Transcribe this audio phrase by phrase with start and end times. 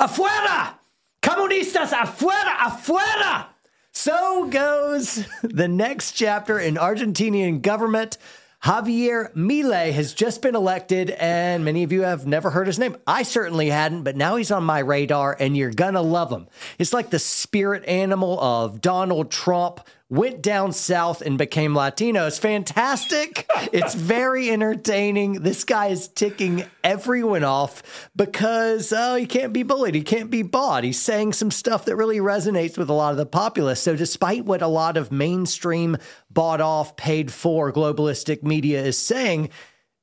[0.00, 0.74] Afuera!
[1.22, 3.46] Comunistas, afuera, afuera!
[3.92, 8.18] So goes the next chapter in Argentinian government.
[8.64, 12.96] Javier Milei has just been elected, and many of you have never heard his name.
[13.06, 16.48] I certainly hadn't, but now he's on my radar, and you're gonna love him.
[16.78, 19.80] It's like the spirit animal of Donald Trump
[20.10, 22.26] went down south and became Latino.
[22.26, 23.48] It's fantastic.
[23.72, 25.42] It's very entertaining.
[25.42, 29.94] This guy is ticking everyone off because oh, he can't be bullied.
[29.94, 30.84] He can't be bought.
[30.84, 33.80] He's saying some stuff that really resonates with a lot of the populace.
[33.80, 35.96] So, despite what a lot of mainstream,
[36.30, 39.50] bought off, paid for globalistic media is saying,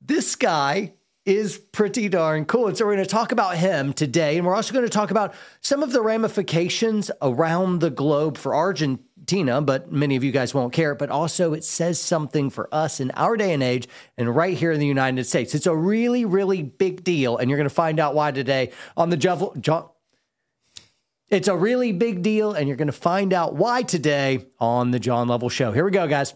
[0.00, 0.94] this guy
[1.24, 2.66] is pretty darn cool.
[2.66, 4.36] And so we're going to talk about him today.
[4.36, 8.56] And we're also going to talk about some of the ramifications around the globe for
[8.56, 10.94] Argentina But many of you guys won't care.
[10.94, 14.72] But also, it says something for us in our day and age and right here
[14.72, 15.54] in the United States.
[15.54, 17.36] It's a really, really big deal.
[17.36, 19.54] And you're going to find out why today on the Jovel.
[19.58, 19.92] Jo-
[21.28, 24.98] it's a really big deal, and you're going to find out why today on the
[24.98, 25.72] John Lovell Show.
[25.72, 26.34] Here we go, guys.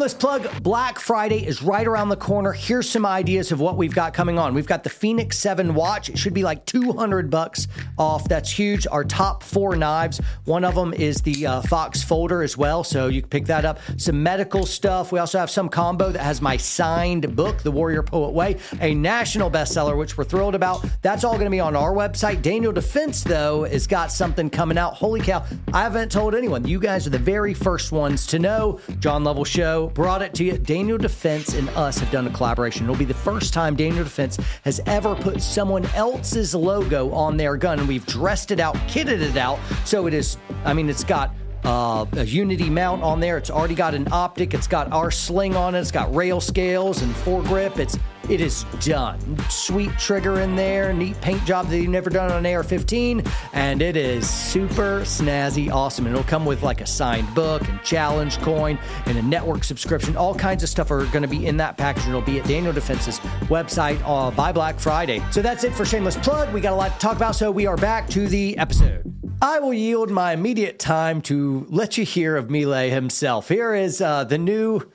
[0.00, 2.52] Shameless plug Black Friday is right around the corner.
[2.52, 4.54] Here's some ideas of what we've got coming on.
[4.54, 6.08] We've got the Fenix 7 watch.
[6.08, 8.26] It should be like 200 bucks off.
[8.26, 8.86] That's huge.
[8.90, 10.18] Our top four knives.
[10.46, 12.82] One of them is the uh, Fox folder as well.
[12.82, 13.78] So you can pick that up.
[13.98, 15.12] Some medical stuff.
[15.12, 18.94] We also have some combo that has my signed book, The Warrior Poet Way, a
[18.94, 20.82] national bestseller, which we're thrilled about.
[21.02, 22.40] That's all going to be on our website.
[22.40, 24.94] Daniel Defense, though, has got something coming out.
[24.94, 25.44] Holy cow.
[25.74, 26.66] I haven't told anyone.
[26.66, 28.80] You guys are the very first ones to know.
[28.98, 30.58] John Lovell Show show, brought it to you.
[30.58, 32.84] Daniel Defense and us have done a collaboration.
[32.84, 37.56] It'll be the first time Daniel Defense has ever put someone else's logo on their
[37.56, 39.58] gun, and we've dressed it out, kitted it out.
[39.84, 43.36] So it is, I mean, it's got uh, a Unity mount on there.
[43.36, 44.54] It's already got an optic.
[44.54, 45.80] It's got our sling on it.
[45.80, 47.78] It's got rail scales and foregrip.
[47.78, 47.98] It's
[48.30, 49.18] it is done.
[49.50, 53.82] Sweet trigger in there, neat paint job that you've never done on an AR-15, and
[53.82, 56.06] it is super snazzy, awesome.
[56.06, 60.16] And it'll come with like a signed book and challenge coin and a network subscription.
[60.16, 62.04] All kinds of stuff are going to be in that package.
[62.04, 65.20] and It'll be at Daniel Defense's website uh, by Black Friday.
[65.32, 66.52] So that's it for shameless plug.
[66.54, 69.12] We got a lot to talk about, so we are back to the episode.
[69.42, 73.48] I will yield my immediate time to let you hear of Milei himself.
[73.48, 74.88] Here is uh, the new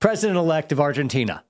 [0.00, 1.44] president elect of Argentina.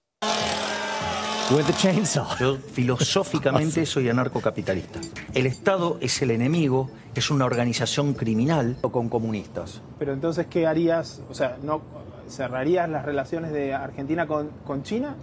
[1.50, 2.38] With the chainsaw.
[2.38, 5.00] Yo filosóficamente soy anarcocapitalista.
[5.34, 9.82] El Estado es el enemigo, es una organización criminal con comunistas.
[9.98, 11.20] Pero entonces, ¿qué harías?
[11.28, 11.82] O sea, ¿no
[12.28, 15.16] cerrarías las relaciones de Argentina con, con China?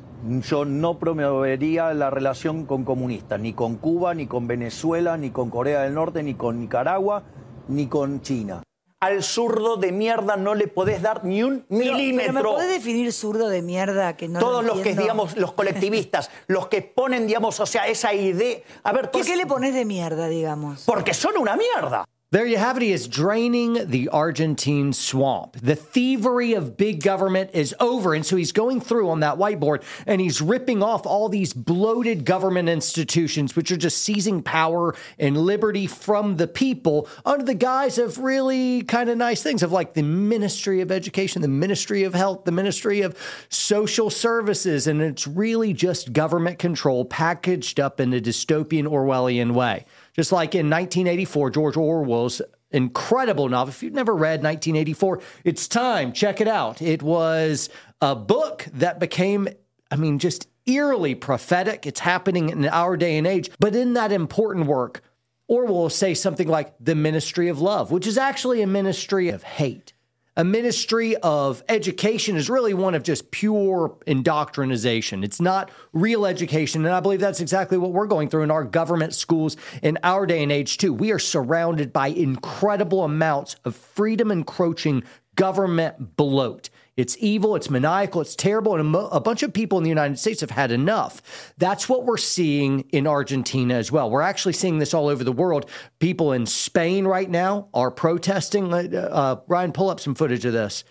[0.48, 5.50] Yo no promovería la relación con comunistas, ni con Cuba, ni con Venezuela, ni con
[5.50, 7.24] Corea del Norte, ni con Nicaragua,
[7.70, 8.62] ni con China
[9.00, 12.34] al zurdo de mierda no le podés dar ni un milímetro.
[12.34, 16.30] Pero ¿Me podés definir zurdo de mierda que no Todos los que, digamos, los colectivistas,
[16.48, 18.60] los que ponen, digamos, o sea, esa idea.
[18.84, 20.84] A ver, ¿Por qué le pones de mierda, digamos?
[20.86, 22.06] Porque son una mierda.
[22.32, 22.84] There you have it.
[22.84, 25.58] He is draining the Argentine swamp.
[25.64, 28.14] The thievery of big government is over.
[28.14, 32.26] And so he's going through on that whiteboard and he's ripping off all these bloated
[32.26, 37.98] government institutions, which are just seizing power and liberty from the people under the guise
[37.98, 42.14] of really kind of nice things of like the Ministry of Education, the Ministry of
[42.14, 43.18] Health, the Ministry of
[43.50, 44.86] Social Services.
[44.86, 49.86] And it's really just government control packaged up in a dystopian Orwellian way.
[50.20, 52.42] Just like in 1984, George Orwell's
[52.72, 53.70] incredible novel.
[53.70, 56.12] If you've never read 1984, it's time.
[56.12, 56.82] Check it out.
[56.82, 57.70] It was
[58.02, 59.48] a book that became,
[59.90, 61.88] I mean, just eerily prophetic.
[61.88, 63.50] It's happening in our day and age.
[63.60, 65.04] But in that important work,
[65.48, 69.44] Orwell will say something like the ministry of love, which is actually a ministry of
[69.44, 69.94] hate
[70.38, 75.24] a ministry of education is really one of just pure indoctrination.
[75.24, 76.86] It's not real education.
[76.86, 80.26] And I believe that's exactly what we're going through in our government schools in our
[80.26, 80.94] day and age, too.
[80.94, 85.04] We are surrounded by incredible amounts of freedom encroaching
[85.36, 86.70] government bloat.
[87.00, 89.90] It's evil, it's maniacal, it's terrible, and a, mo- a, bunch of people in the
[89.90, 91.54] United States have had enough.
[91.58, 94.10] That's what we're seeing in Argentina as well.
[94.10, 95.70] We're actually seeing this all over the world.
[96.00, 98.74] People in Spain right now are protesting.
[98.74, 100.84] Uh, Ryan, pull up some footage of this.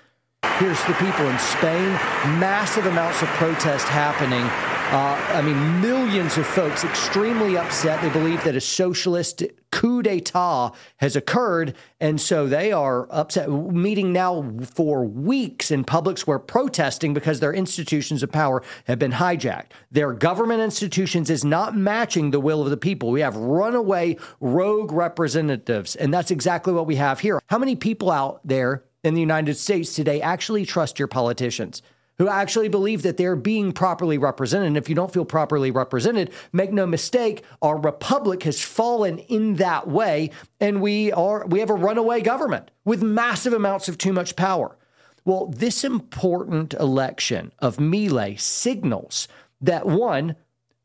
[0.57, 1.93] Here's the people in Spain,
[2.41, 4.45] massive amounts of protest happening.
[4.91, 8.01] Uh, I mean, millions of folks extremely upset.
[8.01, 11.75] They believe that a socialist coup d'etat has occurred.
[12.01, 17.53] And so they are upset, meeting now for weeks in public square protesting because their
[17.53, 19.71] institutions of power have been hijacked.
[19.91, 23.11] Their government institutions is not matching the will of the people.
[23.11, 25.97] We have runaway rogue representatives.
[25.97, 27.41] And that's exactly what we have here.
[27.47, 31.83] How many people out there in the United States today actually trust your politicians?
[32.19, 34.67] Who actually believe that they're being properly represented.
[34.67, 39.55] And if you don't feel properly represented, make no mistake, our republic has fallen in
[39.57, 40.31] that way,
[40.61, 44.77] and we are we have a runaway government with massive amounts of too much power.
[45.25, 49.29] Well, this important election of Milei signals
[49.61, 50.37] that one,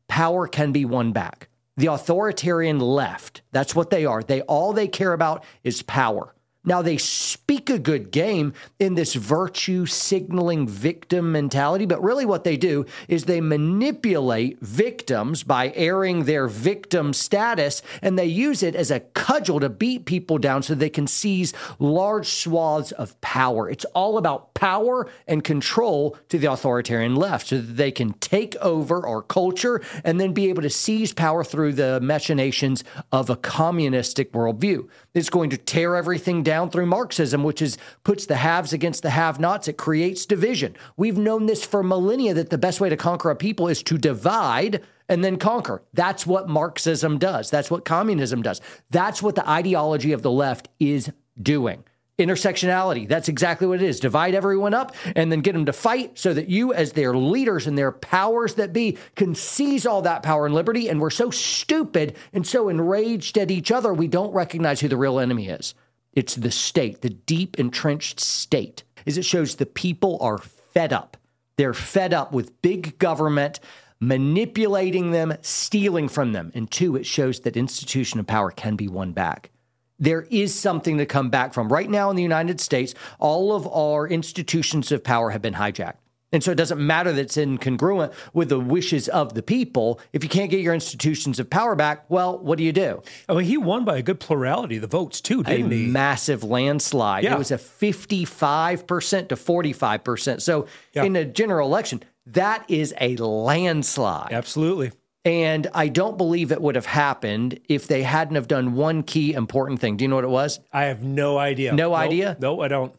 [0.08, 1.48] power can be won back.
[1.76, 4.22] The authoritarian left, that's what they are.
[4.22, 6.34] They all they care about is power.
[6.66, 12.44] Now, they speak a good game in this virtue signaling victim mentality, but really what
[12.44, 18.74] they do is they manipulate victims by airing their victim status, and they use it
[18.74, 23.68] as a cudgel to beat people down so they can seize large swaths of power.
[23.68, 28.56] It's all about power and control to the authoritarian left so that they can take
[28.56, 33.36] over our culture and then be able to seize power through the machinations of a
[33.36, 34.88] communistic worldview.
[35.12, 39.10] It's going to tear everything down through Marxism, which is puts the haves against the
[39.10, 39.68] have-nots.
[39.68, 40.76] It creates division.
[40.96, 43.98] We've known this for millennia that the best way to conquer a people is to
[43.98, 45.82] divide and then conquer.
[45.92, 47.50] That's what Marxism does.
[47.50, 48.60] That's what communism does.
[48.90, 51.10] That's what the ideology of the left is
[51.40, 51.84] doing.
[52.16, 53.98] Intersectionality, that's exactly what it is.
[53.98, 57.66] Divide everyone up and then get them to fight so that you, as their leaders
[57.66, 60.88] and their powers that be, can seize all that power and liberty.
[60.88, 64.96] And we're so stupid and so enraged at each other, we don't recognize who the
[64.96, 65.74] real enemy is.
[66.14, 71.16] It's the state, the deep entrenched state, is it shows the people are fed up.
[71.56, 73.60] They're fed up with big government
[74.00, 76.52] manipulating them, stealing from them.
[76.54, 79.50] And two, it shows that institution of power can be won back
[79.98, 81.72] there is something to come back from.
[81.72, 85.98] Right now in the United States, all of our institutions of power have been hijacked.
[86.34, 90.00] And so it doesn't matter that it's incongruent with the wishes of the people.
[90.12, 93.02] If you can't get your institutions of power back, well, what do you do?
[93.28, 95.86] I mean, he won by a good plurality of the votes, too, didn't a he?
[95.86, 97.24] massive landslide.
[97.24, 97.34] Yeah.
[97.34, 100.42] It was a 55% to 45%.
[100.42, 101.04] So Yeah.
[101.04, 104.32] in a general election, that is a landslide.
[104.32, 104.92] Absolutely.
[105.26, 109.32] And I don't believe it would have happened if they hadn't have done one key
[109.32, 109.96] important thing.
[109.96, 110.60] Do you know what it was?
[110.72, 111.72] I have no idea.
[111.72, 111.98] No Nope.
[111.98, 112.36] idea?
[112.40, 112.92] No, I don't.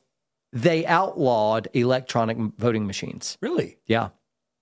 [0.56, 3.38] They outlawed electronic voting machines.
[3.42, 3.78] Really?
[3.86, 4.10] Yeah.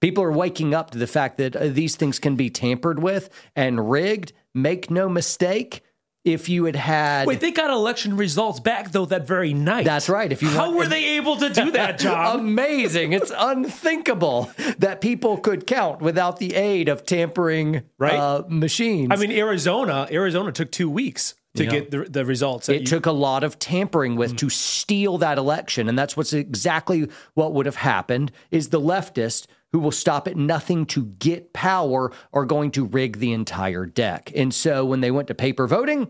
[0.01, 3.29] People are waking up to the fact that uh, these things can be tampered with
[3.55, 4.33] and rigged.
[4.55, 5.81] Make no mistake,
[6.25, 9.85] if you had had Wait, they got election results back though that very night.
[9.85, 10.31] That's right.
[10.31, 12.39] If you How want- were they able to do that, John?
[12.39, 13.13] Amazing.
[13.13, 18.13] It's unthinkable that people could count without the aid of tampering Right.
[18.13, 19.09] uh, machines.
[19.11, 21.69] I mean, Arizona, Arizona took two weeks to Yeah.
[21.71, 22.67] get the, the results.
[22.69, 26.33] it you- took a lot of tampering with to steal that election and that's what's
[26.33, 31.53] exactly what would have happened is the leftists who will stop at nothing to get
[31.53, 35.67] power are going to rig the entire deck and so when they went to paper
[35.67, 36.07] voting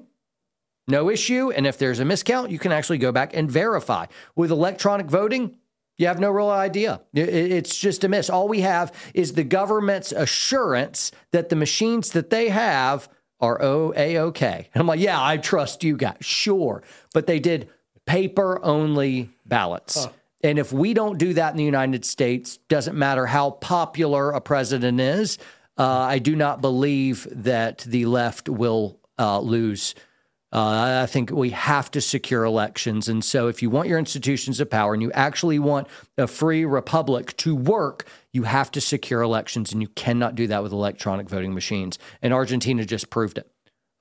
[0.88, 4.06] no issue and if there's a miscount you can actually go back and verify
[4.36, 5.58] with electronic voting
[6.00, 7.02] you have no real idea.
[7.14, 8.28] It's just a miss.
[8.28, 13.08] All we have is the government's assurance that the machines that they have
[13.44, 14.70] are O A OK.
[14.74, 16.18] And I'm like, yeah, I trust you guys.
[16.22, 16.82] Sure.
[17.14, 17.70] But they did
[18.06, 20.08] paper only ballots.
[20.44, 24.42] And if we don't do that in the United States, doesn't matter how popular a
[24.42, 25.38] president is,
[25.78, 29.96] uh, I do not believe that the left will uh, lose.
[30.54, 33.10] Uh, I think we have to secure elections.
[33.10, 36.64] And so, if you want your institutions of power and you actually want a free
[36.64, 39.72] republic to work, you have to secure elections.
[39.72, 41.98] And you cannot do that with electronic voting machines.
[42.22, 43.50] And Argentina just proved it.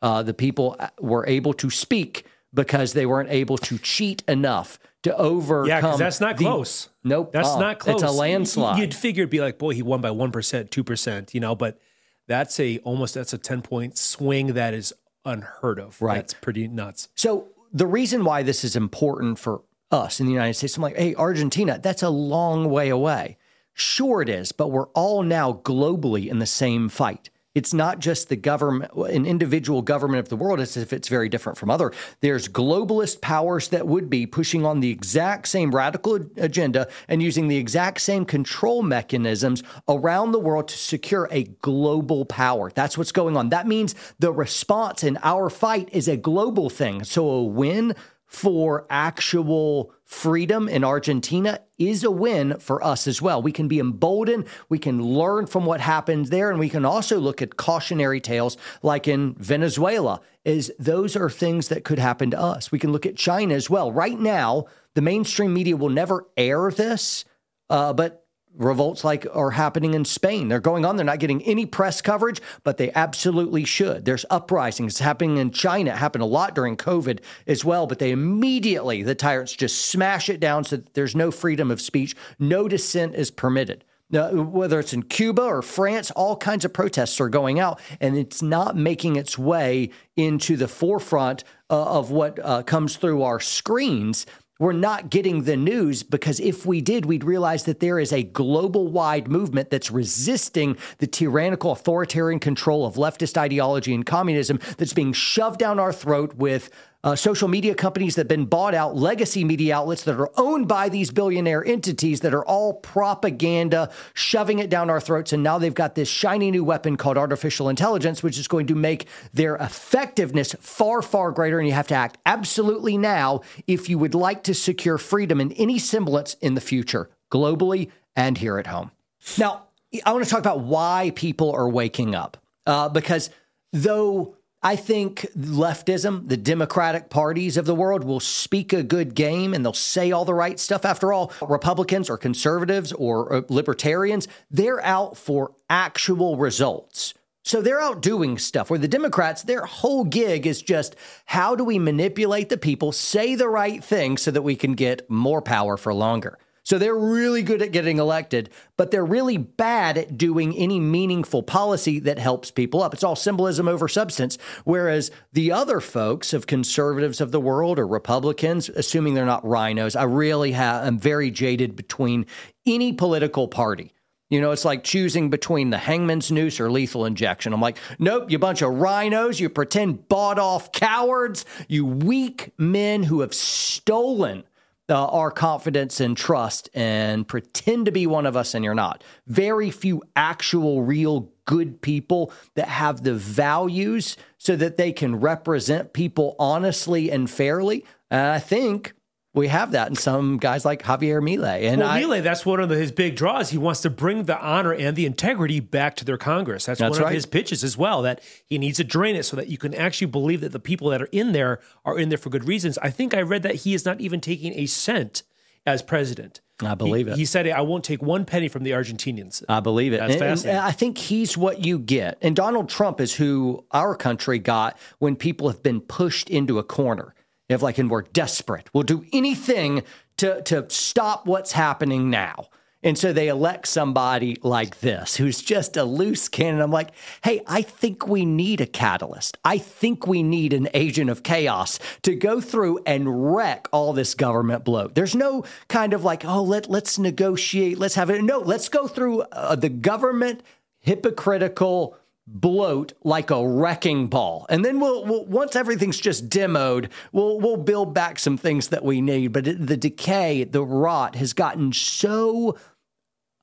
[0.02, 5.16] Uh, the people were able to speak because they weren't able to cheat enough to
[5.16, 5.68] overcome.
[5.68, 6.90] yeah, because that's not the- close.
[7.02, 7.32] Nope.
[7.32, 8.02] That's uh, not close.
[8.02, 8.78] It's a landslide.
[8.78, 11.54] You'd figure it'd be like, boy, he won by one percent, two percent, you know,
[11.54, 11.80] but
[12.28, 14.92] that's a almost that's a ten point swing that is
[15.24, 16.00] unheard of.
[16.00, 16.16] Right.
[16.16, 17.08] That's pretty nuts.
[17.14, 20.96] So the reason why this is important for us in the United States, I'm like,
[20.96, 23.38] hey, Argentina, that's a long way away.
[23.74, 27.30] Sure, it is, but we're all now globally in the same fight.
[27.54, 31.28] It's not just the government, an individual government of the world, as if it's very
[31.28, 31.92] different from other.
[32.20, 37.48] There's globalist powers that would be pushing on the exact same radical agenda and using
[37.48, 42.70] the exact same control mechanisms around the world to secure a global power.
[42.74, 43.50] That's what's going on.
[43.50, 47.04] That means the response in our fight is a global thing.
[47.04, 47.94] So a win
[48.32, 53.42] for actual freedom in Argentina is a win for us as well.
[53.42, 57.18] We can be emboldened, we can learn from what happened there, and we can also
[57.18, 62.40] look at cautionary tales like in Venezuela, is those are things that could happen to
[62.40, 62.72] us.
[62.72, 63.92] We can look at China as well.
[63.92, 67.26] Right now, the mainstream media will never air this,
[67.68, 68.21] uh, but
[68.56, 70.48] revolts like are happening in Spain.
[70.48, 70.96] They're going on.
[70.96, 74.04] They're not getting any press coverage, but they absolutely should.
[74.04, 75.92] There's uprisings happening in China.
[75.92, 80.28] It happened a lot during COVID as well, but they immediately, the tyrants just smash
[80.28, 82.14] it down so that there's no freedom of speech.
[82.38, 83.84] No dissent is permitted.
[84.12, 88.14] Now, whether it's in Cuba or France, all kinds of protests are going out, and
[88.14, 93.40] it's not making its way into the forefront uh, of what uh, comes through our
[93.40, 94.26] screens
[94.62, 98.22] we're not getting the news because if we did, we'd realize that there is a
[98.22, 104.92] global wide movement that's resisting the tyrannical authoritarian control of leftist ideology and communism that's
[104.92, 106.70] being shoved down our throat with
[107.04, 110.68] uh, social media companies that have been bought out, legacy media outlets that are owned
[110.68, 115.32] by these billionaire entities that are all propaganda, shoving it down our throats.
[115.32, 118.74] And now they've got this shiny new weapon called artificial intelligence, which is going to
[118.74, 121.58] make their effectiveness far, far greater.
[121.58, 125.52] And you have to act absolutely now if you would like to secure freedom in
[125.52, 128.90] any semblance in the future, globally and here at home.
[129.38, 129.66] Now,
[130.04, 133.30] I want to talk about why people are waking up uh, because
[133.72, 139.54] though I think leftism, the Democratic parties of the world, will speak a good game
[139.54, 140.84] and they'll say all the right stuff.
[140.84, 147.14] After all, Republicans or conservatives or uh, libertarians, they're out for actual results.
[147.44, 150.94] So they're out doing stuff where the Democrats, their whole gig is just
[151.26, 155.10] how do we manipulate the people, say the right thing so that we can get
[155.10, 156.38] more power for longer.
[156.64, 161.42] So they're really good at getting elected, but they're really bad at doing any meaningful
[161.42, 162.94] policy that helps people up.
[162.94, 164.38] It's all symbolism over substance.
[164.64, 169.98] Whereas the other folks of conservatives of the world or Republicans, assuming they're not RINOs,
[169.98, 172.26] I really have, I'm very jaded between
[172.64, 173.92] any political party.
[174.30, 177.52] You know, it's like choosing between the hangman's noose or lethal injection.
[177.52, 183.02] I'm like, nope, you bunch of RINOs, you pretend bought off cowards, you weak men
[183.02, 184.44] who have stolen
[184.88, 189.04] uh, our confidence and trust and pretend to be one of us and you're not.
[189.26, 195.92] Very few actual, real good people that have the values so that they can represent
[195.92, 197.84] people honestly and fairly.
[198.10, 198.94] And I think
[199.34, 201.62] we have that in some guys like Javier Milei.
[201.62, 203.50] And well, I, Milei, that's one of the, his big draws.
[203.50, 206.66] He wants to bring the honor and the integrity back to their Congress.
[206.66, 207.08] That's, that's one right.
[207.08, 208.02] of his pitches as well.
[208.02, 210.90] That he needs to drain it so that you can actually believe that the people
[210.90, 212.76] that are in there are in there for good reasons.
[212.78, 215.22] I think I read that he is not even taking a cent
[215.64, 216.40] as president.
[216.60, 217.18] I believe he, it.
[217.18, 220.00] He said, "I won't take one penny from the Argentinians." I believe it.
[220.00, 220.58] That's and, fascinating.
[220.58, 222.18] And I think he's what you get.
[222.20, 226.62] And Donald Trump is who our country got when people have been pushed into a
[226.62, 227.14] corner.
[227.60, 229.82] Like, and we're desperate, we'll do anything
[230.18, 232.46] to, to stop what's happening now.
[232.84, 236.60] And so they elect somebody like this who's just a loose cannon.
[236.60, 236.90] I'm like,
[237.22, 239.38] hey, I think we need a catalyst.
[239.44, 244.16] I think we need an agent of chaos to go through and wreck all this
[244.16, 244.96] government bloat.
[244.96, 248.22] There's no kind of like, oh, let, let's negotiate, let's have it.
[248.22, 250.42] No, let's go through uh, the government
[250.80, 254.46] hypocritical bloat like a wrecking ball.
[254.48, 258.84] And then we'll, we'll, once everything's just demoed, we'll we'll build back some things that
[258.84, 262.56] we need, but the decay, the rot has gotten so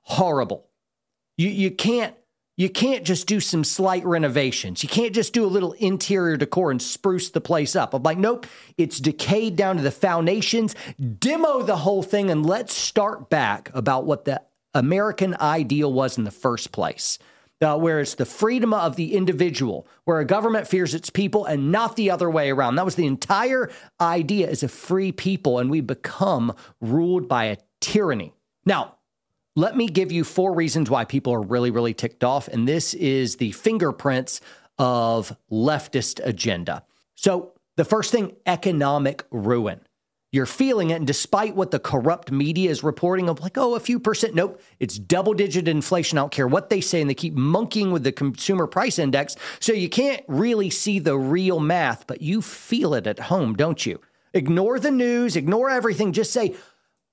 [0.01, 0.67] horrible.
[1.38, 2.15] You you can't
[2.57, 4.83] you can't just do some slight renovations.
[4.83, 7.93] You can't just do a little interior decor and spruce the place up.
[7.93, 10.75] I'm like, nope, it's decayed down to the foundations.
[11.19, 14.41] Demo the whole thing and let's start back about what the
[14.74, 17.17] American ideal was in the first place
[17.62, 21.72] uh, where it's the freedom of the individual, where a government fears its people and
[21.72, 22.75] not the other way around.
[22.75, 27.58] That was the entire idea as a free people, and we become ruled by a
[27.82, 28.34] tyranny.
[28.66, 28.96] Now,
[29.56, 32.48] let me give you four reasons why people are really, really ticked off.
[32.48, 34.39] And this is the fingerprints
[34.78, 36.84] of leftist agenda.
[37.16, 39.82] So, the first thing economic ruin.
[40.31, 40.95] You're feeling it.
[40.95, 44.62] And despite what the corrupt media is reporting of like, oh, a few percent, nope,
[44.79, 46.17] it's double digit inflation.
[46.17, 47.01] I don't care what they say.
[47.01, 49.36] And they keep monkeying with the consumer price index.
[49.59, 53.83] So you can't really see the real math, but you feel it at home, don't
[53.86, 54.00] you?
[54.33, 56.13] Ignore the news, ignore everything.
[56.13, 56.55] Just say,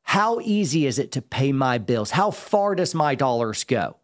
[0.03, 2.11] how easy is it to pay my bills?
[2.11, 3.97] How far does my dollars go?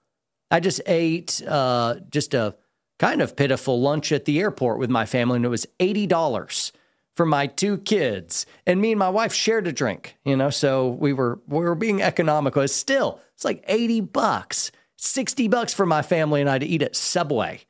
[0.51, 2.57] I just ate uh, just a
[2.99, 6.73] kind of pitiful lunch at the airport with my family, and it was $80
[7.17, 8.47] for my two kids.
[8.67, 11.75] And me and my wife shared a drink, you know, so we were we were
[11.75, 12.63] being economical.
[12.63, 16.83] It's still, it's like 80 bucks, 60 bucks for my family and I to eat
[16.83, 17.63] at Subway.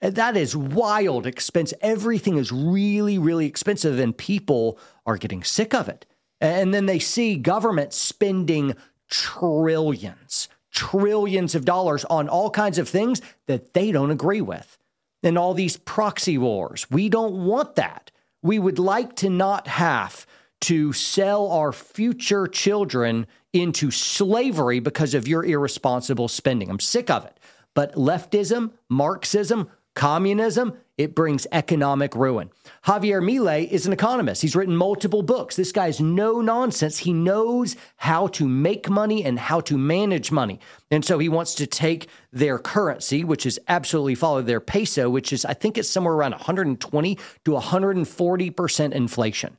[0.00, 1.72] That is wild expense.
[1.80, 6.04] Everything is really, really expensive, and people are getting sick of it.
[6.40, 8.74] And then they see government spending
[9.08, 14.76] trillions, trillions of dollars on all kinds of things that they don't agree with.
[15.22, 16.88] And all these proxy wars.
[16.90, 18.12] We don't want that.
[18.46, 20.24] We would like to not have
[20.60, 26.70] to sell our future children into slavery because of your irresponsible spending.
[26.70, 27.40] I'm sick of it.
[27.74, 32.50] But leftism, Marxism, communism, it brings economic ruin.
[32.84, 34.42] Javier Milei is an economist.
[34.42, 35.56] He's written multiple books.
[35.56, 36.98] This guy's no nonsense.
[36.98, 40.60] He knows how to make money and how to manage money.
[40.90, 45.32] And so he wants to take their currency, which is absolutely followed their peso, which
[45.32, 49.56] is, I think it's somewhere around 120 to 140% inflation.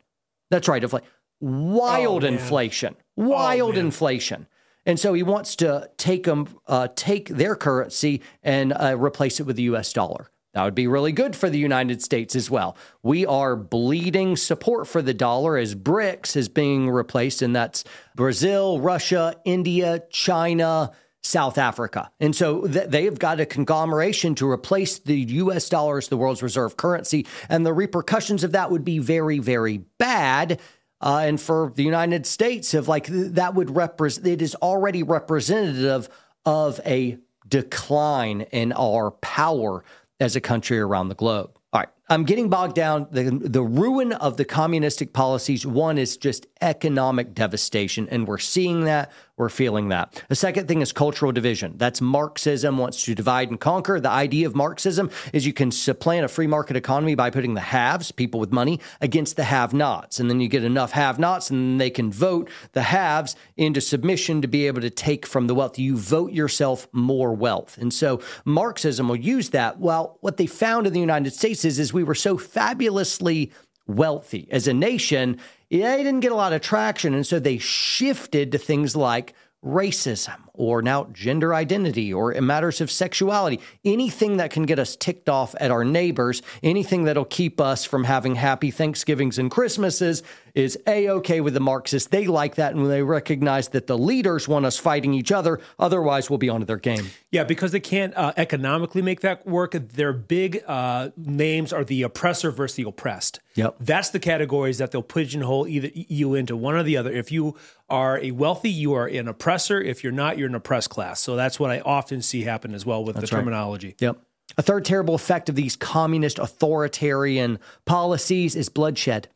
[0.49, 0.81] That's right.
[0.81, 1.01] Infl-
[1.41, 2.95] wild oh, inflation.
[3.17, 4.47] Oh, wild oh, inflation.
[4.87, 9.43] And so he wants to take them, uh, take their currency and uh, replace it
[9.43, 9.91] with the U.S.
[9.91, 10.31] dollar.
[10.53, 12.75] That would be really good for the United States as well.
[13.03, 17.83] We are bleeding support for the dollar as BRICS is being replaced, and that's
[18.15, 22.09] Brazil, Russia, India, China, South Africa.
[22.19, 26.17] And so th- they have got a conglomeration to replace the US dollar as the
[26.17, 27.27] world's reserve currency.
[27.49, 30.59] And the repercussions of that would be very, very bad.
[30.99, 36.09] Uh, and for the United States, of like that would represent, it is already representative
[36.45, 39.83] of a decline in our power
[40.19, 41.51] as a country around the globe.
[41.71, 43.07] All right, I'm getting bogged down.
[43.11, 48.07] The, the ruin of the communistic policies, one is just economic devastation.
[48.09, 50.23] And we're seeing that, we're feeling that.
[50.29, 51.75] The second thing is cultural division.
[51.77, 53.99] That's Marxism wants to divide and conquer.
[53.99, 57.61] The idea of Marxism is you can supplant a free market economy by putting the
[57.61, 60.19] haves, people with money, against the have nots.
[60.19, 64.41] And then you get enough have nots, and they can vote the haves into submission
[64.41, 65.77] to be able to take from the wealth.
[65.77, 67.77] You vote yourself more wealth.
[67.77, 69.79] And so Marxism will use that.
[69.79, 73.51] Well, what they found in the United States is, is we were so fabulously
[73.87, 77.13] wealthy as a nation, they didn't get a lot of traction.
[77.13, 79.33] And so they shifted to things like
[79.63, 85.29] racism or now gender identity or matters of sexuality, anything that can get us ticked
[85.29, 90.23] off at our neighbors, anything that'll keep us from having happy Thanksgivings and Christmases
[90.57, 92.09] is a okay with the Marxists.
[92.09, 95.59] They like that and they recognize that the leaders want us fighting each other.
[95.77, 97.11] Otherwise, we'll be onto their game.
[97.31, 99.73] Yeah, because they can't uh, economically make that work.
[99.73, 103.39] Their big uh, names are the oppressor versus the oppressed.
[103.53, 103.75] Yep.
[103.79, 107.11] That's the categories that they'll pigeonhole either you into one or the other.
[107.11, 107.55] If you
[107.89, 109.79] are a wealthy, you are an oppressor.
[109.79, 111.19] If you're not, you're an press class.
[111.19, 113.95] So that's what I often see happen as well with that's the terminology.
[113.99, 114.19] Yep.
[114.57, 119.27] A third terrible effect of these communist authoritarian policies is bloodshed.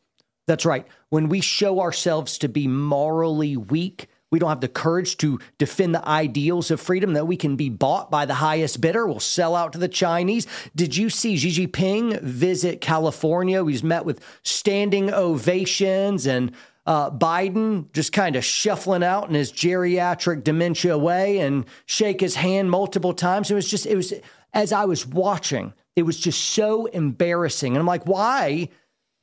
[0.46, 0.86] That's right.
[1.10, 5.94] When we show ourselves to be morally weak, we don't have the courage to defend
[5.94, 9.06] the ideals of freedom that we can be bought by the highest bidder.
[9.06, 10.46] We'll sell out to the Chinese.
[10.74, 13.62] Did you see Xi Jinping visit California?
[13.64, 16.52] He's met with standing ovations and
[16.86, 22.36] uh, Biden just kind of shuffling out in his geriatric dementia way and shake his
[22.36, 23.50] hand multiple times.
[23.50, 24.12] It was just, it was,
[24.52, 27.74] as I was watching, it was just so embarrassing.
[27.74, 28.68] And I'm like, why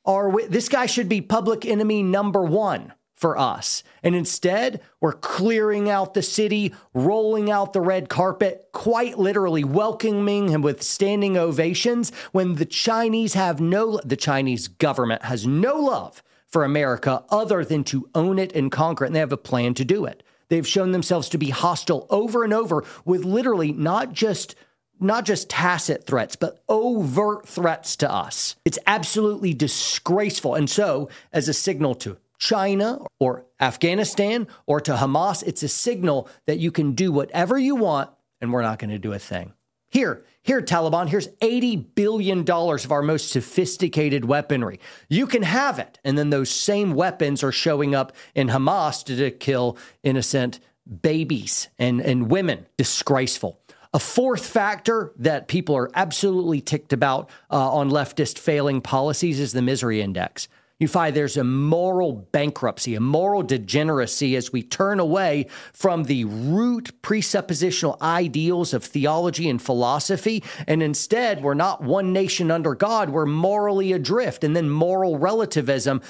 [0.04, 3.84] are we, this guy should be public enemy number one for us.
[4.02, 10.48] And instead, we're clearing out the city, rolling out the red carpet, quite literally welcoming
[10.48, 16.22] him with standing ovations when the Chinese have no, the Chinese government has no love
[16.50, 19.08] for America other than to own it and conquer it.
[19.08, 20.22] And they have a plan to do it.
[20.48, 24.54] They've shown themselves to be hostile over and over with literally not just
[25.02, 28.56] not just tacit threats, but overt threats to us.
[28.66, 30.54] It's absolutely disgraceful.
[30.54, 36.28] And so, as a signal to China or Afghanistan or to Hamas, it's a signal
[36.46, 38.10] that you can do whatever you want
[38.40, 39.52] and we're not going to do a thing.
[39.90, 44.80] Here, here, Taliban, here's $80 billion of our most sophisticated weaponry.
[45.08, 45.98] You can have it.
[46.04, 50.60] And then those same weapons are showing up in Hamas to, to kill innocent
[51.02, 52.66] babies and, and women.
[52.76, 53.60] Disgraceful.
[53.92, 59.52] A fourth factor that people are absolutely ticked about uh, on leftist failing policies is
[59.52, 60.46] the misery index.
[60.80, 66.24] You find there's a moral bankruptcy, a moral degeneracy as we turn away from the
[66.24, 70.42] root presuppositional ideals of theology and philosophy.
[70.66, 74.42] And instead, we're not one nation under God, we're morally adrift.
[74.42, 76.00] And then moral relativism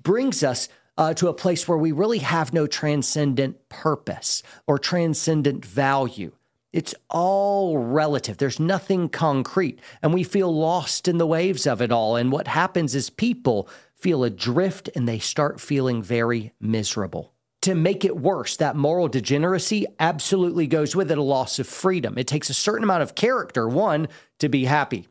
[0.00, 5.64] brings us uh, to a place where we really have no transcendent purpose or transcendent
[5.64, 6.32] value.
[6.72, 8.36] It's all relative.
[8.36, 9.80] There's nothing concrete.
[10.02, 12.16] And we feel lost in the waves of it all.
[12.16, 17.32] And what happens is people feel adrift and they start feeling very miserable.
[17.62, 22.16] To make it worse, that moral degeneracy absolutely goes with it a loss of freedom.
[22.16, 24.08] It takes a certain amount of character, one,
[24.38, 25.08] to be happy.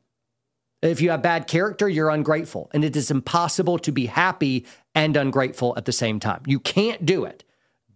[0.82, 2.70] If you have bad character, you're ungrateful.
[2.74, 6.44] And it is impossible to be happy and ungrateful at the same time.
[6.46, 7.44] You can't do it.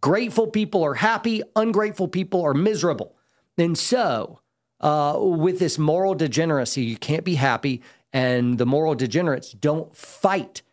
[0.01, 3.15] Grateful people are happy, ungrateful people are miserable.
[3.57, 4.39] And so,
[4.79, 10.63] uh, with this moral degeneracy, you can't be happy, and the moral degenerates don't fight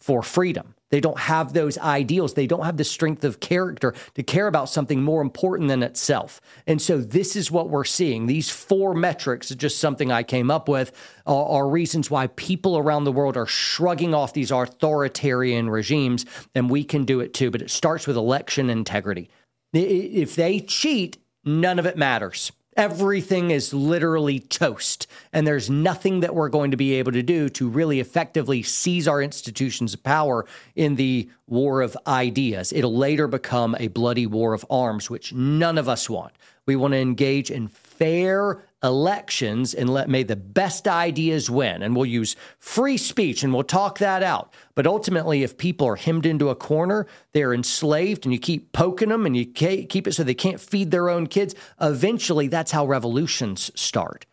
[0.00, 0.74] for freedom.
[0.90, 2.34] They don't have those ideals.
[2.34, 6.40] They don't have the strength of character to care about something more important than itself.
[6.66, 8.26] And so, this is what we're seeing.
[8.26, 10.92] These four metrics, just something I came up with,
[11.26, 16.70] are, are reasons why people around the world are shrugging off these authoritarian regimes, and
[16.70, 17.50] we can do it too.
[17.50, 19.28] But it starts with election integrity.
[19.74, 25.08] If they cheat, none of it matters everything is literally toast.
[25.32, 29.08] And there's nothing that we're going to be able to do to really effectively seize
[29.08, 32.72] our institutions of power in the war of ideas.
[32.72, 36.32] It'll later become a bloody war of arms, which none of us want.
[36.66, 41.82] We want to engage in fair elections and let may the best ideas win.
[41.82, 44.52] And we'll use free speech and we'll talk that out.
[44.74, 49.08] But ultimately, if people are hemmed into a corner, they're enslaved, and you keep poking
[49.08, 52.86] them and you keep it so they can't feed their own kids, eventually that's how
[52.86, 54.26] revolutions start.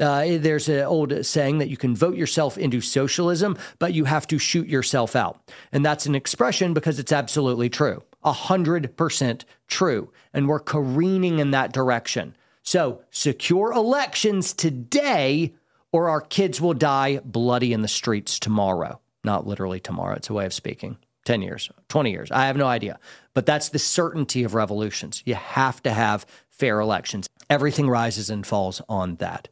[0.00, 4.26] Uh, there's an old saying that you can vote yourself into socialism, but you have
[4.26, 5.52] to shoot yourself out.
[5.70, 8.02] And that's an expression because it's absolutely true.
[8.24, 10.12] 100% true.
[10.32, 12.34] And we're careening in that direction.
[12.62, 15.54] So secure elections today,
[15.90, 19.00] or our kids will die bloody in the streets tomorrow.
[19.24, 20.96] Not literally tomorrow, it's a way of speaking.
[21.24, 22.98] 10 years, 20 years, I have no idea.
[23.34, 25.22] But that's the certainty of revolutions.
[25.24, 27.28] You have to have fair elections.
[27.48, 29.48] Everything rises and falls on that.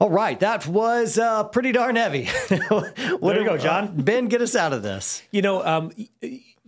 [0.00, 2.26] All right, that was uh, pretty darn heavy.
[2.68, 4.00] what there you go, John.
[4.00, 5.22] Ben, get us out of this.
[5.32, 5.92] You know, um,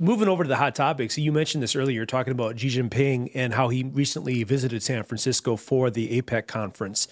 [0.01, 3.53] moving over to the hot topics, you mentioned this earlier, talking about Xi Jinping and
[3.55, 7.07] how he recently visited San Francisco for the APEC conference.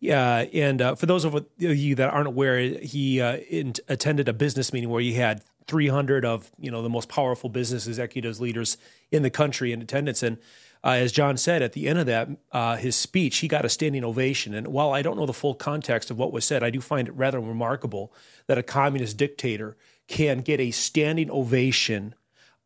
[0.00, 4.32] Yeah, and uh, for those of you that aren't aware, he uh, in, attended a
[4.32, 8.76] business meeting where he had 300 of you know the most powerful business executives, leaders
[9.12, 10.24] in the country in attendance.
[10.24, 10.38] And
[10.82, 13.68] uh, as John said at the end of that, uh, his speech, he got a
[13.68, 14.54] standing ovation.
[14.54, 17.06] And while I don't know the full context of what was said, I do find
[17.06, 18.12] it rather remarkable
[18.48, 19.76] that a communist dictator
[20.08, 22.16] can get a standing ovation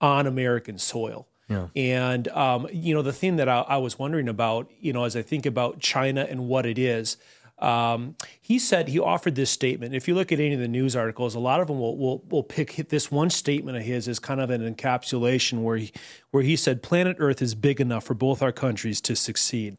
[0.01, 1.29] on American soil.
[1.49, 1.69] Yeah.
[1.77, 5.15] And um, you know the thing that I, I, was wondering about, you know, as
[5.15, 7.19] I think about China and what it is,
[7.59, 9.95] um, he said he offered this statement.
[9.95, 12.25] If you look at any of the news articles, a lot of them will will,
[12.29, 15.93] will pick this one statement of his as kind of an encapsulation where he
[16.33, 19.79] where he said, "Planet Earth is big enough for both our countries to succeed."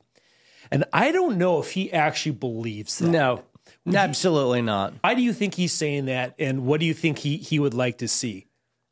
[0.71, 3.09] And I don't know if he actually believes that.
[3.09, 3.43] No,
[3.93, 4.93] absolutely not.
[5.01, 6.33] Why do you think he's saying that?
[6.39, 8.47] And what do you think he he would like to see?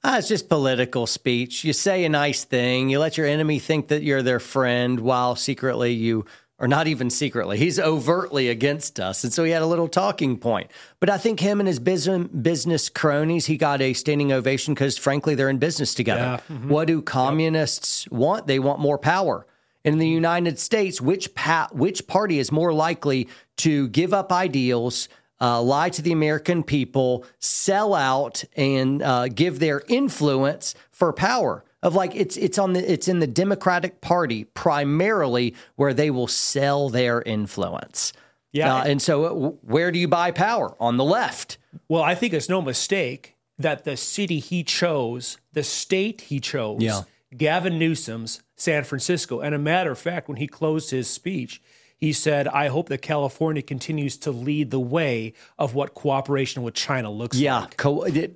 [0.07, 1.63] Ah, it's just political speech.
[1.63, 5.35] You say a nice thing, you let your enemy think that you're their friend while
[5.35, 6.25] secretly you
[6.59, 7.57] or not even secretly.
[7.57, 9.23] He's overtly against us.
[9.23, 10.69] And so he had a little talking point.
[10.99, 14.95] But I think him and his business, business cronies, he got a standing ovation because,
[14.95, 16.21] frankly, they're in business together.
[16.49, 16.55] Yeah.
[16.55, 16.69] Mm-hmm.
[16.69, 18.13] What do communists yep.
[18.13, 18.47] want?
[18.47, 19.47] They want more power.
[19.83, 25.09] In the United States, which, pa- which party is more likely to give up ideals,
[25.45, 31.63] uh, lie to the American people, sell out, and uh, give their influence for power.
[31.84, 36.27] Of like it's it's on the it's in the Democratic Party primarily where they will
[36.27, 38.12] sell their influence.
[38.51, 41.60] Yeah, uh, and so uh, where do you buy power on the left?
[41.88, 46.81] Well, I think it's no mistake that the city he chose, the state he chose,
[46.81, 47.01] yeah.
[47.38, 49.41] Gavin Newsom's San Francisco.
[49.41, 51.62] And a matter of fact, when he closed his speech,
[51.97, 56.73] he said, I hope that California continues to lead the way of what cooperation with
[56.73, 57.71] China looks yeah, like.
[57.71, 58.27] Yeah, co-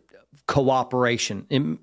[0.48, 1.46] cooperation.
[1.50, 1.78] It,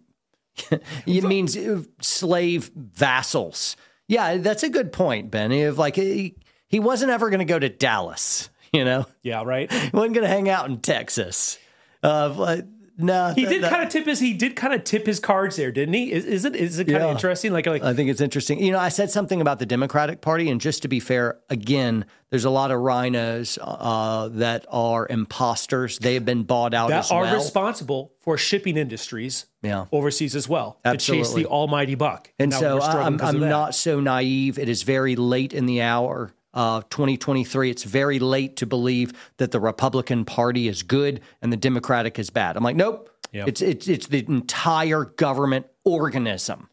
[1.07, 1.57] it means
[2.01, 3.77] slave vassals.
[4.09, 5.63] Yeah, that's a good point, Benny.
[5.65, 6.37] Of like he,
[6.69, 9.07] he wasn't ever going to go to Dallas, you know?
[9.23, 9.71] Yeah, right.
[9.71, 11.59] He wasn't going to hang out in Texas.
[12.03, 12.63] Uh,
[12.99, 15.71] no, he did kind of tip his he did kind of tip his cards there,
[15.71, 16.13] didn't he?
[16.13, 17.05] Is, is it is it kind yeah.
[17.07, 17.53] of interesting?
[17.53, 18.63] Like, like I think it's interesting.
[18.63, 22.07] You know, I said something about the Democratic Party, and just to be fair, again,
[22.31, 25.99] there's a lot of RINOs uh, that are imposters.
[25.99, 27.35] They have been bought out that are well.
[27.35, 29.87] responsible for shipping industries, yeah.
[29.93, 31.23] overseas as well Absolutely.
[31.23, 32.33] to chase the almighty buck.
[32.39, 34.59] And, so I'm, I'm not so naive.
[34.59, 37.71] It is very late in the hour uh, 2023.
[37.71, 42.31] It's very late to believe that the Republican Party is good and the Democratic is
[42.31, 42.57] bad.
[42.57, 43.11] I'm like, nope.
[43.33, 43.49] Yep.
[43.49, 46.71] It's, it's it's the entire government organism.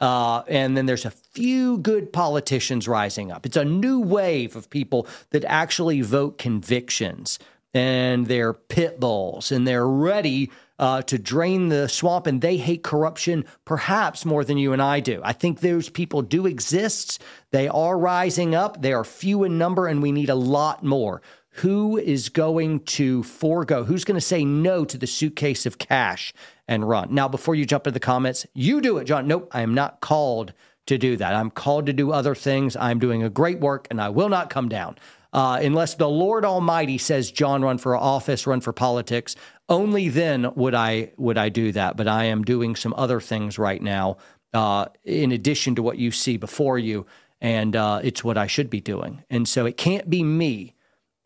[0.00, 3.46] Uh, and then there's a few good politicians rising up.
[3.46, 7.38] It's a new wave of people that actually vote convictions
[7.74, 12.82] and they're pit bulls and they're ready uh, to drain the swamp and they hate
[12.82, 15.20] corruption perhaps more than you and I do.
[15.24, 17.22] I think those people do exist.
[17.50, 18.82] They are rising up.
[18.82, 21.22] They are few in number and we need a lot more.
[21.56, 26.34] who is going to forego, who's going to say no to the suitcase of cash
[26.68, 27.08] and run.
[27.14, 29.26] Now, before you jump into the comments, you do it, John.
[29.26, 30.52] Nope, I am not called
[30.86, 31.34] to do that.
[31.34, 32.76] I'm called to do other things.
[32.76, 34.98] I'm doing a great work and I will not come down.
[35.36, 39.36] Uh, unless the Lord Almighty says, John, run for office, run for politics,
[39.68, 41.96] only then would I would I do that.
[41.96, 44.16] But I am doing some other things right now,
[44.52, 47.06] uh, in addition to what you see before you,
[47.40, 49.22] and uh, it's what I should be doing.
[49.30, 50.72] And so it can't be me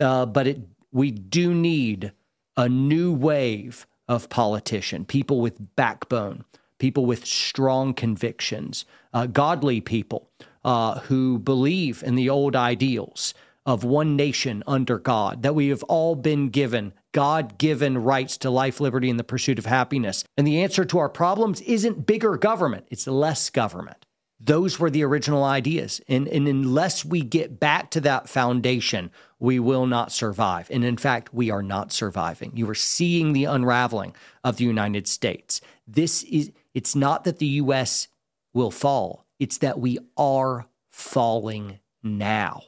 [0.00, 0.60] uh, but it
[0.92, 2.12] we do need
[2.56, 6.44] a new wave of politician, people with backbone,
[6.78, 10.28] people with strong convictions, uh, godly people
[10.64, 13.34] uh, who believe in the old ideals
[13.66, 18.50] of one nation under God, that we have all been given God given rights to
[18.50, 20.24] life, liberty, and the pursuit of happiness.
[20.36, 24.06] And the answer to our problems isn't bigger government, it's less government.
[24.42, 26.00] Those were the original ideas.
[26.08, 30.70] And, and unless we get back to that foundation, we will not survive.
[30.70, 32.52] And in fact, we are not surviving.
[32.54, 35.60] You are seeing the unraveling of the United States.
[35.86, 38.08] This is, it's not that the US
[38.54, 42.62] will fall, it's that we are falling now.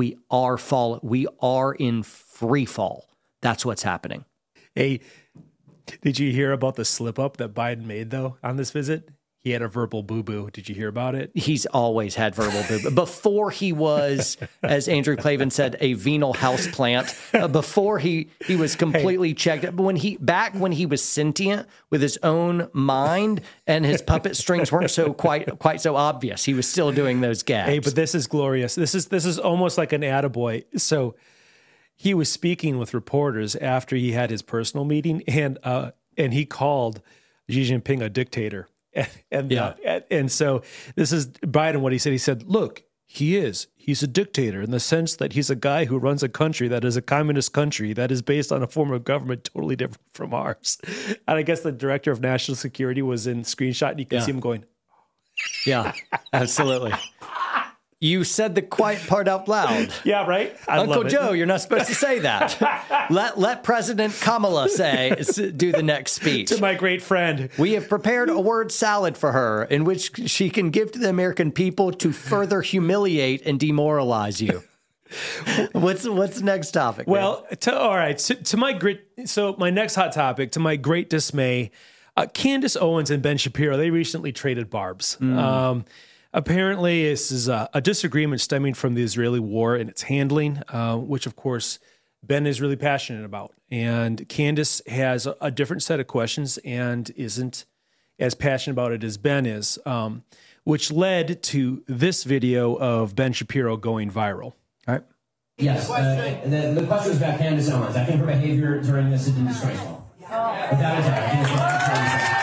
[0.00, 1.00] We are falling.
[1.02, 3.04] We are in free fall.
[3.42, 4.24] That's what's happening.
[4.74, 5.00] Hey,
[6.00, 9.10] did you hear about the slip up that Biden made though on this visit?
[9.42, 10.50] He had a verbal boo boo.
[10.52, 11.30] Did you hear about it?
[11.34, 12.90] He's always had verbal boo boo.
[12.90, 17.16] Before he was, as Andrew Klavan said, a venal houseplant.
[17.32, 19.34] Uh, before he he was completely hey.
[19.34, 19.62] checked.
[19.62, 24.36] But when he back when he was sentient with his own mind and his puppet
[24.36, 27.70] strings weren't so quite quite so obvious, he was still doing those gags.
[27.70, 28.74] Hey, but this is glorious.
[28.74, 30.64] This is this is almost like an attaboy.
[30.78, 31.14] So
[31.94, 36.44] he was speaking with reporters after he had his personal meeting, and uh, and he
[36.44, 37.00] called
[37.48, 38.68] Xi Jinping a dictator.
[38.92, 39.74] And, and yeah.
[39.86, 40.62] Uh, and so
[40.96, 42.12] this is Biden what he said.
[42.12, 43.66] He said, "Look, he is.
[43.76, 46.84] He's a dictator in the sense that he's a guy who runs a country that
[46.84, 50.34] is a communist country that is based on a form of government totally different from
[50.34, 50.78] ours."
[51.26, 54.24] And I guess the director of national security was in screenshot, and you can yeah.
[54.24, 54.64] see him going,
[55.66, 55.92] "Yeah,
[56.32, 56.92] absolutely."
[58.02, 59.92] You said the quiet part out loud.
[60.04, 60.56] Yeah, right.
[60.66, 63.06] I Uncle Joe, you're not supposed to say that.
[63.10, 65.14] let let President Kamala say
[65.54, 67.50] do the next speech to my great friend.
[67.58, 71.10] We have prepared a word salad for her, in which she can give to the
[71.10, 74.62] American people to further humiliate and demoralize you.
[75.72, 77.06] what's what's the next topic?
[77.06, 78.16] Well, to, all right.
[78.16, 81.70] To, to, my great, so my next hot topic, to my great dismay,
[82.16, 85.18] uh, Candace Owens and Ben Shapiro they recently traded barbs.
[85.20, 85.36] Mm.
[85.36, 85.84] Um,
[86.32, 90.96] Apparently, this is a, a, disagreement stemming from the Israeli war and its handling, uh,
[90.96, 91.80] which, of course,
[92.22, 93.52] Ben is really passionate about.
[93.70, 97.64] And Candace has a, a, different set of questions and isn't
[98.20, 100.22] as passionate about it as Ben is, um,
[100.62, 104.52] which led to this video of Ben Shapiro going viral.
[104.86, 105.02] All right.
[105.58, 107.96] Yes, uh, the, the question was about Candace Owens.
[107.96, 110.08] I think her behavior during this has been disgraceful.
[110.20, 112.39] Without a doubt.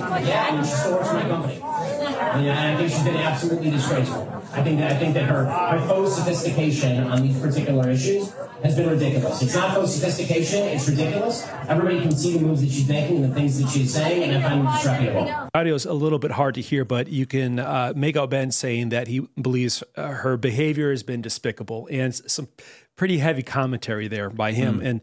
[0.00, 1.60] Yeah, and she still works for my company.
[1.60, 4.26] And, I think she's been absolutely disgraceful.
[4.52, 8.32] I think that I think that her, her faux sophistication on these particular issues
[8.62, 9.42] has been ridiculous.
[9.42, 11.46] It's not faux sophistication, it's ridiculous.
[11.68, 14.44] Everybody can see the moves that she's making and the things that she's saying, and
[14.44, 15.48] I find it disreputable.
[15.54, 18.50] Audio is a little bit hard to hear, but you can uh, make out Ben
[18.50, 22.48] saying that he believes uh, her behavior has been despicable and some
[22.96, 24.80] pretty heavy commentary there by him.
[24.80, 24.86] Mm.
[24.86, 25.00] And,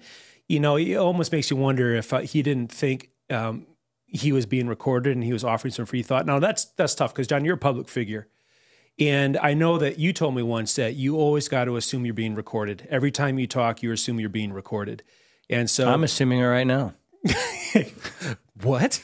[0.47, 3.09] you know, it almost makes you wonder if uh, he didn't think.
[3.29, 3.65] Um,
[4.07, 6.25] he was being recorded and he was offering some free thought.
[6.25, 8.27] Now that's that's tough because John, you're a public figure.
[8.99, 12.15] And I know that you told me once that you always got to assume you're
[12.15, 12.87] being recorded.
[12.89, 15.03] Every time you talk, you assume you're being recorded.
[15.49, 16.95] And so I'm assuming it right now.
[18.61, 19.03] what?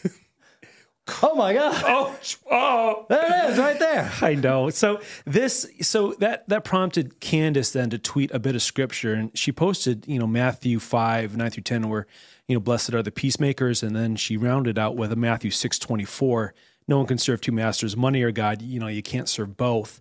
[1.21, 1.83] Oh my God!
[1.85, 2.17] Oh,
[2.49, 4.09] oh, there it is, right there.
[4.21, 4.69] I know.
[4.69, 9.37] So this, so that that prompted Candace then to tweet a bit of scripture, and
[9.37, 12.07] she posted, you know, Matthew five nine through ten, where
[12.47, 13.83] you know, blessed are the peacemakers.
[13.83, 16.53] And then she rounded out with a Matthew 6 24.
[16.87, 18.61] No one can serve two masters, money or God.
[18.61, 19.99] You know, you can't serve both.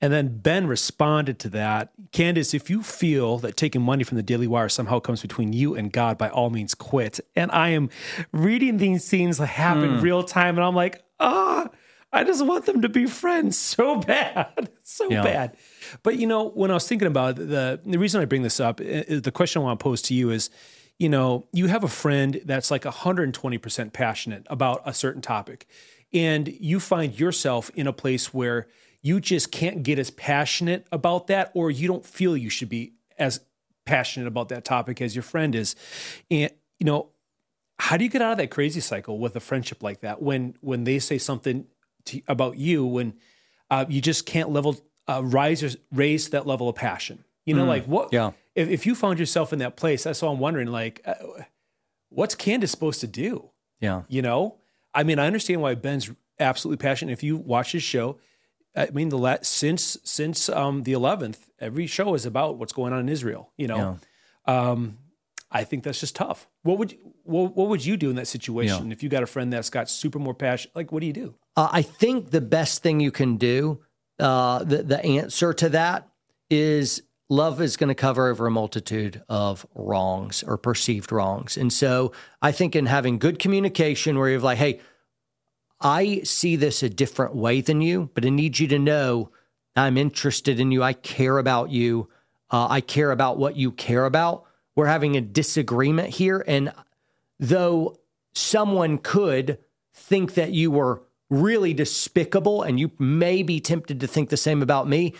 [0.00, 1.92] And then Ben responded to that.
[2.12, 5.74] Candace, if you feel that taking money from the Daily Wire somehow comes between you
[5.74, 7.20] and God, by all means quit.
[7.34, 7.88] And I am
[8.30, 10.02] reading these scenes that happen mm.
[10.02, 11.74] real time, and I'm like, ah, oh,
[12.12, 15.22] I just want them to be friends so bad, so yeah.
[15.22, 15.56] bad.
[16.02, 18.60] But you know, when I was thinking about it, the the reason I bring this
[18.60, 20.50] up, the question I want to pose to you is,
[20.98, 25.66] you know, you have a friend that's like 120% passionate about a certain topic,
[26.12, 28.68] and you find yourself in a place where
[29.02, 32.94] you just can't get as passionate about that, or you don't feel you should be
[33.18, 33.40] as
[33.84, 35.76] passionate about that topic as your friend is.
[36.30, 37.10] And, you know,
[37.78, 40.56] how do you get out of that crazy cycle with a friendship like that when
[40.60, 41.66] when they say something
[42.06, 43.14] to, about you when
[43.70, 44.76] uh, you just can't level
[45.08, 47.24] uh, rise raise that level of passion.
[47.44, 48.12] You know, mm, like what?
[48.12, 48.30] Yeah.
[48.54, 50.68] If, if you found yourself in that place, that's all I'm wondering.
[50.68, 51.14] Like, uh,
[52.08, 53.50] what's Candace supposed to do?
[53.80, 54.02] Yeah.
[54.08, 54.58] You know,
[54.94, 57.12] I mean, I understand why Ben's absolutely passionate.
[57.12, 58.18] If you watch his show,
[58.76, 62.92] I mean, the last, since since um, the 11th, every show is about what's going
[62.92, 63.52] on in Israel.
[63.56, 63.98] You know,
[64.46, 64.70] yeah.
[64.70, 64.98] um,
[65.50, 66.48] I think that's just tough.
[66.62, 68.92] What would what, what would you do in that situation yeah.
[68.92, 70.70] if you got a friend that's got super more passion?
[70.74, 71.34] Like, what do you do?
[71.56, 73.80] Uh, I think the best thing you can do,
[74.18, 76.08] uh, the the answer to that
[76.50, 81.56] is love is going to cover over a multitude of wrongs or perceived wrongs.
[81.56, 84.80] And so I think in having good communication where you're like, hey,
[85.80, 89.30] I see this a different way than you, but I need you to know
[89.76, 90.82] I'm interested in you.
[90.82, 92.08] I care about you.
[92.50, 94.44] Uh, I care about what you care about.
[94.76, 96.44] We're having a disagreement here.
[96.46, 96.72] And
[97.40, 97.98] though
[98.34, 99.58] someone could
[99.92, 104.62] think that you were really despicable and you may be tempted to think the same
[104.62, 105.14] about me,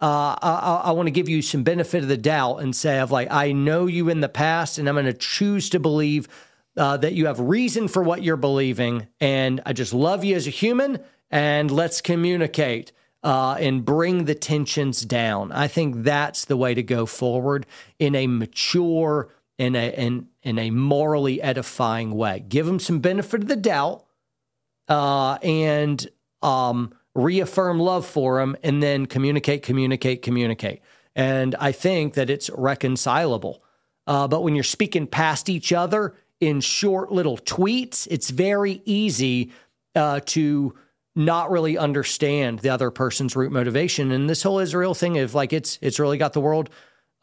[0.00, 3.10] uh, I, I want to give you some benefit of the doubt and say, of
[3.10, 6.28] like, I know you in the past, and I'm going to choose to believe
[6.76, 9.08] uh, that you have reason for what you're believing.
[9.20, 12.92] And I just love you as a human, and let's communicate
[13.24, 15.50] uh, and bring the tensions down.
[15.50, 17.66] I think that's the way to go forward
[17.98, 22.44] in a mature, in a in, in a morally edifying way.
[22.48, 24.04] Give them some benefit of the doubt,
[24.86, 26.06] uh, and
[26.40, 30.80] um, reaffirm love for them, and then communicate, communicate, communicate.
[31.14, 33.62] And I think that it's reconcilable.
[34.06, 39.52] Uh, but when you're speaking past each other in short little tweets, it's very easy
[39.94, 40.74] uh, to
[41.16, 44.12] not really understand the other person's root motivation.
[44.12, 46.70] And this whole Israel thing of like it's it's really got the world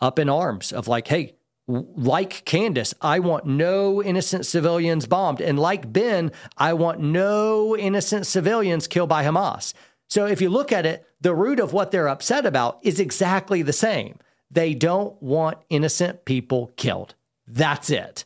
[0.01, 1.36] up in arms of like, hey,
[1.67, 5.41] like Candace, I want no innocent civilians bombed.
[5.41, 9.73] And like Ben, I want no innocent civilians killed by Hamas.
[10.08, 13.62] So if you look at it, the root of what they're upset about is exactly
[13.62, 14.19] the same.
[14.51, 17.15] They don't want innocent people killed.
[17.47, 18.25] That's it.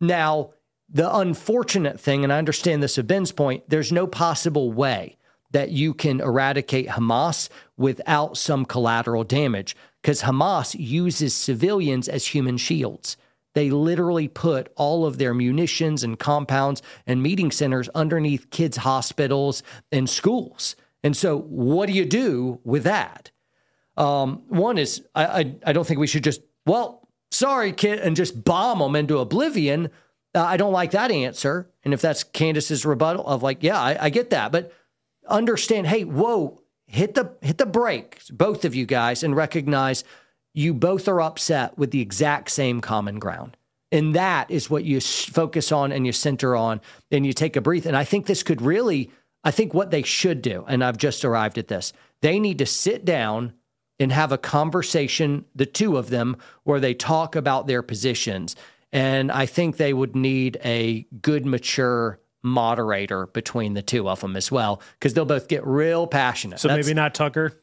[0.00, 0.52] Now,
[0.88, 5.18] the unfortunate thing, and I understand this of Ben's point, there's no possible way
[5.52, 12.56] that you can eradicate Hamas without some collateral damage because Hamas uses civilians as human
[12.56, 13.16] shields.
[13.54, 19.62] They literally put all of their munitions and compounds and meeting centers underneath kids' hospitals
[19.90, 20.76] and schools.
[21.02, 23.30] And so, what do you do with that?
[23.96, 28.16] Um, one is, I, I, I, don't think we should just, well, sorry, kid, and
[28.16, 29.90] just bomb them into oblivion.
[30.34, 31.68] Uh, I don't like that answer.
[31.84, 34.72] And if that's Candace's rebuttal of like, yeah, I, I get that, but
[35.28, 36.59] understand, hey, whoa,
[36.90, 40.04] hit the hit the brakes, both of you guys, and recognize
[40.52, 43.56] you both are upset with the exact same common ground.
[43.92, 47.60] And that is what you focus on and you center on, and you take a
[47.60, 47.86] breath.
[47.86, 49.10] And I think this could really,
[49.44, 52.66] I think what they should do, and I've just arrived at this, they need to
[52.66, 53.52] sit down
[53.98, 58.56] and have a conversation, the two of them, where they talk about their positions
[58.92, 64.36] and I think they would need a good, mature moderator between the two of them
[64.36, 66.60] as well, because they'll both get real passionate.
[66.60, 67.60] So That's, maybe not Tucker.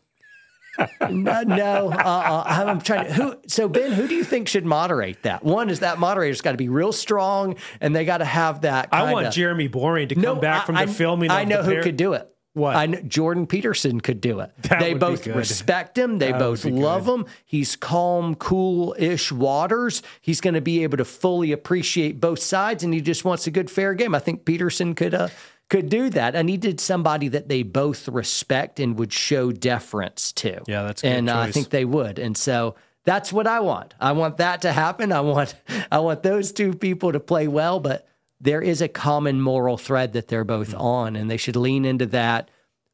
[1.09, 3.13] no, no uh, I'm trying to.
[3.13, 3.35] Who?
[3.47, 5.43] So Ben, who do you think should moderate that?
[5.43, 8.89] One is that moderator's got to be real strong, and they got to have that.
[8.91, 11.31] I want Jeremy Boring to come no, back from the I, filming.
[11.31, 11.83] I know who pair.
[11.83, 12.31] could do it.
[12.58, 12.76] What?
[12.76, 14.52] I know Jordan Peterson could do it.
[14.63, 16.17] That they both respect him.
[16.17, 17.20] They that both love good.
[17.20, 17.26] him.
[17.46, 20.02] He's calm, cool-ish waters.
[20.22, 23.52] He's going to be able to fully appreciate both sides, and he just wants a
[23.52, 24.15] good, fair game.
[24.15, 25.28] I think Peterson could uh,
[25.70, 26.36] could do that.
[26.36, 30.63] I needed somebody that they both respect and would show deference to.
[30.67, 32.17] Yeah, that's and uh, I think they would.
[32.17, 33.93] And so that's what I want.
[34.00, 35.12] I want that to happen.
[35.12, 35.54] I want
[35.91, 38.08] I want those two people to play well, but
[38.39, 40.82] there is a common moral thread that they're both mm-hmm.
[40.82, 42.50] on, and they should lean into that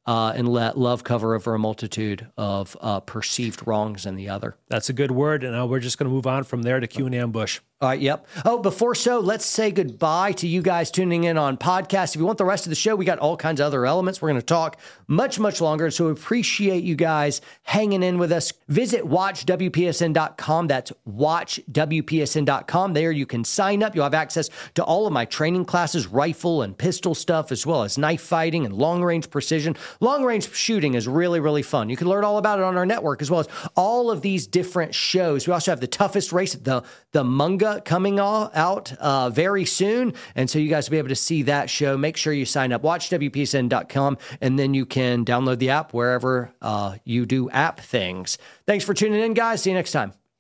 [0.06, 4.56] uh, and let love cover over a multitude of uh, perceived wrongs in the other.
[4.68, 6.88] That's a good word, and uh, we're just going to move on from there to
[6.88, 7.60] Q and Ambush.
[7.82, 8.26] All right, yep.
[8.46, 12.16] Oh, before so, let's say goodbye to you guys tuning in on podcast.
[12.16, 14.22] If you want the rest of the show, we got all kinds of other elements.
[14.22, 15.92] We're going to talk much, much longer.
[15.92, 18.54] So appreciate you guys hanging in with us.
[18.70, 20.68] Visit watchwpsn.com.
[20.68, 22.94] That's watchwpsn.com.
[22.94, 23.96] There you can sign up.
[23.96, 27.84] You'll have access to all of my training classes, rifle and pistol stuff, as well
[27.84, 29.76] as knife fighting and long range precision.
[30.00, 31.90] Long range shooting is really, really fun.
[31.90, 34.48] You can learn all about it on our network, as well as all of these
[34.48, 35.48] different shows.
[35.48, 37.26] We also have the toughest race, the, the
[37.64, 40.14] Munga coming out uh, very soon.
[40.36, 41.98] And so you guys will be able to see that show.
[41.98, 46.54] Make sure you sign up, watch watchwpsn.com, and then you can download the app wherever
[46.62, 48.38] uh, you do app things.
[48.66, 49.64] Thanks for tuning in, guys.
[49.64, 50.14] See you next time.